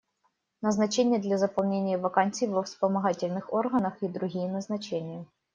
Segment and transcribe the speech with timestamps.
[0.63, 5.27] Назначения для заполнения вакансий во вспомогательных органах и другие назначения.